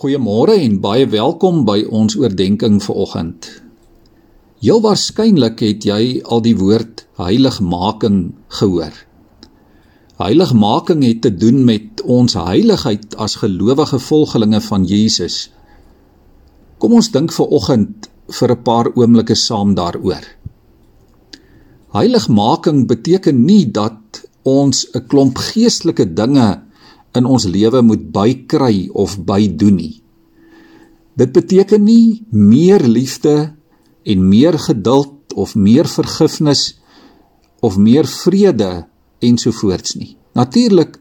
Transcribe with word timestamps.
Goeiemôre 0.00 0.54
en 0.56 0.78
baie 0.80 1.04
welkom 1.12 1.58
by 1.68 1.82
ons 1.92 2.14
oordeenking 2.16 2.78
vir 2.80 3.00
oggend. 3.02 3.48
Heel 4.64 4.78
waarskynlik 4.80 5.60
het 5.60 5.84
jy 5.84 6.22
al 6.24 6.40
die 6.40 6.54
woord 6.56 7.02
heiligmaking 7.20 8.22
gehoor. 8.60 8.96
Heiligmaking 10.22 11.04
het 11.04 11.20
te 11.26 11.32
doen 11.42 11.60
met 11.68 12.00
ons 12.00 12.38
heiligheid 12.40 13.12
as 13.20 13.36
gelowige 13.42 14.00
volgelinge 14.00 14.62
van 14.70 14.88
Jesus. 14.88 15.50
Kom 16.80 16.96
ons 16.96 17.12
dink 17.12 17.36
vir 17.36 17.52
oggend 17.60 18.08
vir 18.38 18.56
'n 18.56 18.62
paar 18.64 18.88
oomblikke 18.96 19.36
saam 19.36 19.76
daaroor. 19.76 20.24
Heiligmaking 21.92 22.86
beteken 22.88 23.44
nie 23.44 23.66
dat 23.68 24.24
ons 24.48 24.86
'n 24.94 25.04
klomp 25.12 25.36
geestelike 25.36 26.14
dinge 26.14 26.69
in 27.16 27.26
ons 27.26 27.46
lewe 27.50 27.82
moet 27.82 28.02
bykry 28.14 28.88
of 28.94 29.16
bydoen 29.26 29.78
nie. 29.80 29.94
Dit 31.18 31.32
beteken 31.34 31.82
nie 31.84 32.22
meer 32.30 32.84
liefde 32.86 33.52
en 34.06 34.28
meer 34.28 34.58
geduld 34.58 35.34
of 35.34 35.54
meer 35.54 35.88
vergifnis 35.90 36.78
of 37.60 37.76
meer 37.76 38.06
vrede 38.08 38.86
ensovoorts 39.20 39.98
nie. 39.98 40.16
Natuurlik 40.38 40.96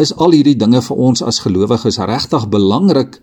is 0.00 0.14
al 0.16 0.32
hierdie 0.32 0.56
dinge 0.56 0.80
vir 0.86 1.02
ons 1.10 1.22
as 1.26 1.42
gelowiges 1.44 1.98
regtig 1.98 2.46
belangrik 2.48 3.18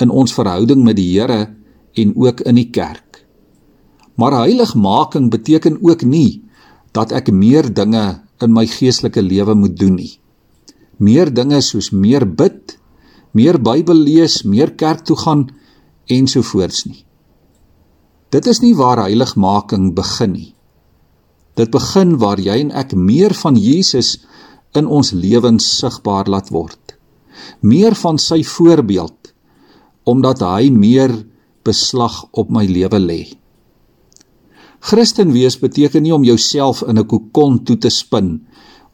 in 0.00 0.10
ons 0.10 0.32
verhouding 0.32 0.80
met 0.86 0.96
die 0.96 1.10
Here 1.12 1.50
en 1.98 2.14
ook 2.16 2.40
in 2.48 2.56
die 2.56 2.70
kerk. 2.72 3.20
Maar 4.16 4.44
heiligmaking 4.46 5.28
beteken 5.30 5.76
ook 5.82 6.06
nie 6.08 6.40
dat 6.96 7.12
ek 7.12 7.32
meer 7.34 7.68
dinge 7.74 8.22
in 8.40 8.52
my 8.54 8.64
geestelike 8.70 9.20
lewe 9.22 9.54
moet 9.58 9.76
doen 9.76 9.98
nie 9.98 10.21
meer 10.98 11.32
dinge 11.32 11.60
soos 11.62 11.90
meer 11.92 12.26
bid, 12.26 12.76
meer 13.32 13.58
Bybel 13.58 13.96
lees, 13.96 14.42
meer 14.44 14.74
kerk 14.76 15.04
toe 15.04 15.16
gaan 15.16 15.46
ensovoorts 16.10 16.84
nie. 16.86 17.04
Dit 18.32 18.46
is 18.48 18.62
nie 18.64 18.74
waar 18.74 19.04
heiligmaking 19.04 19.92
begin 19.96 20.32
nie. 20.32 20.50
Dit 21.56 21.72
begin 21.72 22.16
waar 22.20 22.40
jy 22.40 22.58
en 22.64 22.72
ek 22.72 22.94
meer 22.96 23.34
van 23.36 23.58
Jesus 23.60 24.16
in 24.76 24.88
ons 24.88 25.12
lewens 25.12 25.66
sigbaar 25.78 26.30
laat 26.32 26.48
word. 26.52 26.96
Meer 27.60 27.96
van 27.98 28.18
sy 28.18 28.40
voorbeeld 28.44 29.32
omdat 30.08 30.40
hy 30.42 30.70
meer 30.74 31.12
beslag 31.62 32.24
op 32.34 32.48
my 32.50 32.64
lewe 32.66 32.98
lê. 32.98 33.20
Christen 34.82 35.30
wees 35.30 35.54
beteken 35.60 36.02
nie 36.02 36.14
om 36.14 36.24
jouself 36.26 36.82
in 36.82 36.98
'n 36.98 37.06
kokon 37.06 37.62
toe 37.64 37.76
te 37.78 37.90
spin 37.90 38.40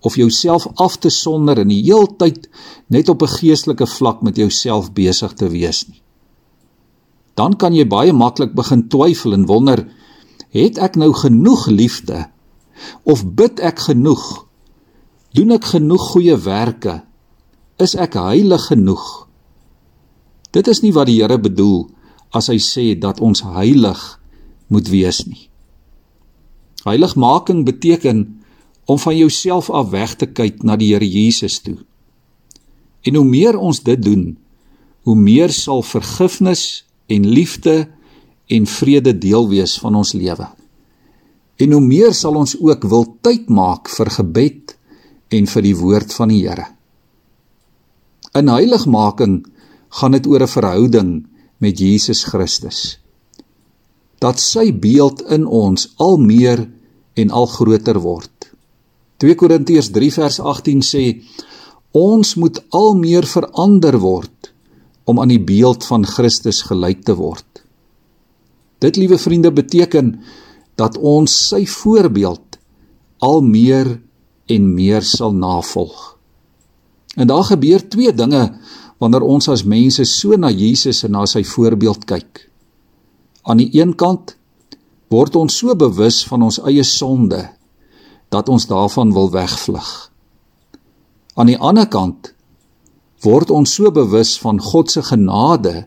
of 0.00 0.16
jouself 0.16 0.66
af 0.74 0.96
te 0.96 1.10
sonder 1.10 1.58
en 1.58 1.68
die 1.68 1.82
heeltyd 1.82 2.48
net 2.86 3.08
op 3.08 3.22
'n 3.22 3.34
geestelike 3.38 3.86
vlak 3.86 4.22
met 4.22 4.36
jouself 4.36 4.92
besig 4.92 5.32
te 5.32 5.48
wees 5.48 5.88
nie. 5.88 6.02
Dan 7.34 7.56
kan 7.56 7.74
jy 7.74 7.86
baie 7.86 8.12
maklik 8.12 8.54
begin 8.54 8.88
twyfel 8.88 9.32
en 9.32 9.46
wonder, 9.46 9.86
het 10.50 10.78
ek 10.78 10.96
nou 10.96 11.12
genoeg 11.12 11.66
liefde 11.66 12.26
of 13.02 13.26
bid 13.34 13.60
ek 13.60 13.78
genoeg? 13.78 14.46
Doen 15.34 15.50
ek 15.50 15.64
genoeg 15.64 16.10
goeie 16.12 16.36
werke? 16.36 17.02
Is 17.78 17.94
ek 17.94 18.14
heilig 18.14 18.66
genoeg? 18.66 19.28
Dit 20.50 20.68
is 20.68 20.80
nie 20.82 20.92
wat 20.92 21.06
die 21.06 21.20
Here 21.20 21.38
bedoel 21.38 21.90
as 22.32 22.48
hy 22.48 22.58
sê 22.58 22.98
dat 22.98 23.20
ons 23.20 23.42
heilig 23.42 24.20
moet 24.68 24.88
wees 24.88 25.26
nie. 25.26 25.48
Heiligmaking 26.84 27.64
beteken 27.64 28.37
om 28.88 28.98
van 28.98 29.16
jouself 29.16 29.68
af 29.70 29.90
weg 29.92 30.14
te 30.16 30.26
kyk 30.26 30.62
na 30.64 30.78
die 30.80 30.94
Here 30.94 31.04
Jesus 31.04 31.58
toe. 31.60 31.76
En 33.04 33.18
hoe 33.20 33.24
meer 33.24 33.58
ons 33.60 33.82
dit 33.84 34.00
doen, 34.00 34.30
hoe 35.04 35.16
meer 35.16 35.52
sal 35.52 35.84
vergifnis 35.84 36.84
en 37.06 37.26
liefde 37.28 37.90
en 38.48 38.66
vrede 38.66 39.12
deel 39.12 39.48
wees 39.52 39.76
van 39.80 39.98
ons 40.00 40.14
lewe. 40.16 40.48
En 41.60 41.74
hoe 41.76 41.84
meer 41.84 42.16
sal 42.16 42.38
ons 42.40 42.56
ook 42.56 42.86
wil 42.88 43.04
tyd 43.24 43.50
maak 43.52 43.90
vir 43.92 44.12
gebed 44.16 44.74
en 45.36 45.48
vir 45.52 45.66
die 45.68 45.76
woord 45.76 46.14
van 46.16 46.32
die 46.32 46.40
Here. 46.46 46.70
In 48.36 48.48
heiligmaking 48.48 49.42
gaan 50.00 50.16
dit 50.16 50.26
oor 50.26 50.42
'n 50.42 50.54
verhouding 50.56 51.10
met 51.58 51.78
Jesus 51.78 52.24
Christus. 52.24 53.00
Dat 54.18 54.40
sy 54.40 54.72
beeld 54.72 55.22
in 55.28 55.46
ons 55.46 55.92
al 55.96 56.16
meer 56.16 56.68
en 57.14 57.30
al 57.30 57.46
groter 57.46 58.00
word. 58.00 58.37
2 59.18 59.34
Korintiërs 59.34 59.90
3 59.90 60.12
vers 60.14 60.38
18 60.40 60.82
sê 60.86 61.04
ons 61.98 62.34
moet 62.38 62.60
al 62.70 62.94
meer 62.94 63.26
verander 63.26 63.98
word 63.98 64.52
om 65.10 65.18
aan 65.18 65.32
die 65.32 65.42
beeld 65.42 65.86
van 65.88 66.04
Christus 66.06 66.60
gelyk 66.68 67.02
te 67.08 67.16
word. 67.18 67.46
Dit 68.78 69.00
liewe 69.00 69.18
vriende 69.18 69.50
beteken 69.50 70.12
dat 70.78 71.00
ons 71.02 71.32
sy 71.48 71.64
voorbeeld 71.66 72.60
al 73.18 73.42
meer 73.42 73.96
en 74.46 74.68
meer 74.74 75.02
sal 75.02 75.34
navolg. 75.34 76.14
En 77.18 77.26
daar 77.26 77.48
gebeur 77.50 77.82
twee 77.90 78.14
dinge 78.14 78.44
wanneer 79.02 79.26
ons 79.26 79.50
as 79.50 79.66
mense 79.66 80.04
so 80.06 80.38
na 80.38 80.52
Jesus 80.54 81.02
en 81.06 81.16
na 81.16 81.26
sy 81.26 81.42
voorbeeld 81.42 82.06
kyk. 82.06 82.46
Aan 83.42 83.58
die 83.64 83.70
een 83.74 83.96
kant 83.98 84.36
word 85.10 85.34
ons 85.40 85.58
so 85.58 85.74
bewus 85.74 86.22
van 86.28 86.44
ons 86.46 86.60
eie 86.68 86.84
sonde 86.86 87.48
dat 88.28 88.48
ons 88.48 88.66
daarvan 88.66 89.12
wil 89.12 89.30
wegvlug. 89.30 90.10
Aan 91.34 91.46
die 91.46 91.58
ander 91.58 91.88
kant 91.88 92.32
word 93.24 93.50
ons 93.50 93.74
so 93.74 93.90
bewus 93.94 94.36
van 94.38 94.60
God 94.62 94.90
se 94.90 95.02
genade 95.02 95.86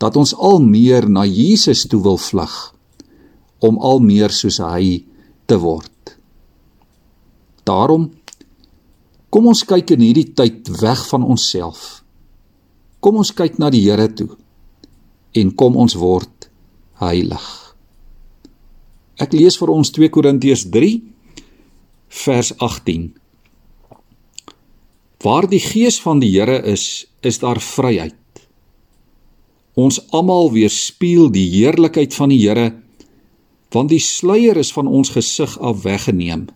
dat 0.00 0.16
ons 0.16 0.32
al 0.34 0.60
meer 0.64 1.08
na 1.08 1.26
Jesus 1.28 1.84
toe 1.90 2.00
wil 2.02 2.18
vlug 2.18 2.54
om 3.60 3.78
al 3.78 4.00
meer 4.00 4.32
soos 4.32 4.58
hy 4.64 5.04
te 5.46 5.58
word. 5.60 6.16
Daarom 7.68 8.08
kom 9.30 9.50
ons 9.52 9.62
kyk 9.68 9.92
in 9.94 10.06
hierdie 10.06 10.30
tyd 10.34 10.70
weg 10.80 11.02
van 11.10 11.26
onsself. 11.26 12.00
Kom 13.00 13.20
ons 13.20 13.34
kyk 13.36 13.60
na 13.60 13.68
die 13.70 13.84
Here 13.84 14.08
toe 14.08 14.32
en 15.36 15.52
kom 15.54 15.76
ons 15.78 15.94
word 16.00 16.48
heilig. 17.04 17.44
Ek 19.20 19.36
lees 19.36 19.58
vir 19.60 19.70
ons 19.70 19.92
2 19.92 20.08
Korintiërs 20.10 20.64
vers 22.10 22.50
18 22.58 23.12
Waar 25.20 25.44
die 25.48 25.60
gees 25.60 26.00
van 26.00 26.20
die 26.22 26.30
Here 26.32 26.62
is, 26.64 27.04
is 27.20 27.38
daar 27.42 27.60
vryheid. 27.60 28.16
Ons 29.76 30.00
almal 30.16 30.48
weerspieël 30.54 31.28
die 31.32 31.44
heerlikheid 31.52 32.16
van 32.16 32.32
die 32.32 32.40
Here, 32.40 32.72
want 33.70 33.92
die 33.92 34.00
sluier 34.00 34.56
is 34.56 34.72
van 34.72 34.88
ons 34.88 35.12
gesig 35.12 35.58
af 35.60 35.84
weggeneem. 35.84 36.48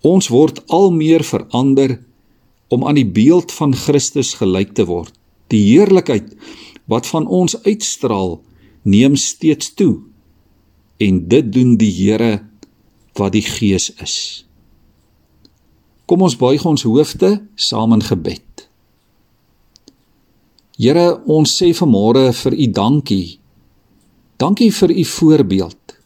Ons 0.00 0.30
word 0.32 0.62
al 0.72 0.90
meer 0.90 1.22
verander 1.22 1.98
om 2.72 2.86
aan 2.88 2.96
die 2.96 3.06
beeld 3.06 3.52
van 3.52 3.76
Christus 3.76 4.34
gelyk 4.40 4.72
te 4.74 4.88
word. 4.88 5.12
Die 5.52 5.62
heerlikheid 5.68 6.32
wat 6.88 7.06
van 7.06 7.28
ons 7.28 7.58
uitstraal, 7.68 8.38
neem 8.88 9.16
steeds 9.20 9.74
toe. 9.76 10.00
En 10.96 11.26
dit 11.28 11.52
doen 11.52 11.76
die 11.76 11.92
Here 11.92 12.47
wat 13.18 13.34
die 13.34 13.44
Gees 13.44 13.90
is. 14.02 14.16
Kom 16.08 16.22
ons 16.24 16.38
buig 16.40 16.64
ons 16.64 16.86
hoofde 16.88 17.34
saam 17.54 17.92
in 17.92 18.02
gebed. 18.02 18.44
Here, 20.78 21.18
ons 21.26 21.52
sê 21.58 21.72
vanmôre 21.74 22.30
vir 22.38 22.54
U 22.54 22.66
dankie. 22.70 23.38
Dankie 24.38 24.70
vir 24.72 24.94
U 24.94 25.04
voorbeeld. 25.04 25.96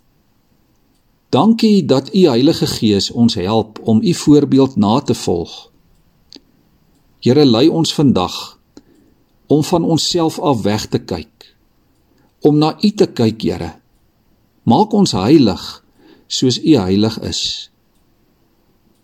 Dankie 1.33 1.85
dat 1.85 2.09
U 2.15 2.25
Heilige 2.29 2.67
Gees 2.67 3.11
ons 3.11 3.37
help 3.37 3.79
om 3.85 4.01
U 4.03 4.15
voorbeeld 4.15 4.77
na 4.77 5.01
te 5.01 5.15
volg. 5.15 5.71
Here, 7.21 7.45
lei 7.45 7.69
ons 7.69 7.95
vandag 7.95 8.59
om 9.53 9.63
van 9.65 9.85
onsself 9.85 10.41
af 10.41 10.63
weg 10.65 10.89
te 10.89 10.99
kyk. 10.99 11.53
Om 12.41 12.59
na 12.59 12.73
U 12.81 12.91
te 12.91 13.07
kyk, 13.07 13.43
Here. 13.43 13.71
Maak 14.65 14.93
ons 14.93 15.13
heilig 15.13 15.82
soos 16.33 16.59
U 16.63 16.77
heilig 16.81 17.19
is. 17.29 17.43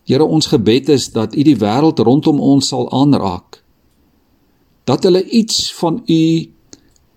Here, 0.09 0.25
ons 0.25 0.49
gebed 0.49 0.89
is 0.89 1.11
dat 1.13 1.37
U 1.37 1.45
die 1.45 1.57
wêreld 1.61 2.01
rondom 2.01 2.41
ons 2.41 2.71
sal 2.73 2.89
aanraak. 2.97 3.61
Dat 4.89 5.05
hulle 5.05 5.21
iets 5.25 5.69
van 5.77 6.01
U 6.09 6.23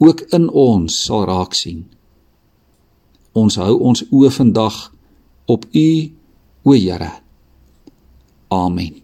ook 0.04 0.26
in 0.36 0.50
ons 0.50 1.04
sal 1.06 1.24
raak 1.30 1.56
sien. 1.56 1.86
Ons 3.32 3.56
hou 3.62 3.78
ons 3.80 4.04
oë 4.12 4.34
vandag 4.36 4.82
op 5.48 5.70
U, 5.72 5.88
o 6.68 6.76
Here. 6.76 7.14
Amen. 8.52 9.01